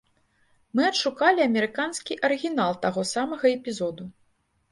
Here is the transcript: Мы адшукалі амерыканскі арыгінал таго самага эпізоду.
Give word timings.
Мы 0.77 0.81
адшукалі 0.91 1.43
амерыканскі 1.49 2.17
арыгінал 2.29 2.71
таго 2.87 3.01
самага 3.13 3.45
эпізоду. 3.57 4.03